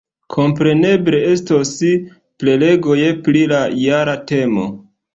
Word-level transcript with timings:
Kompreneble, 0.35 1.19
estos 1.33 1.75
prelegoj 2.45 2.99
pri 3.31 3.47
la 3.55 3.63
jara 3.87 4.21
temo. 4.37 4.71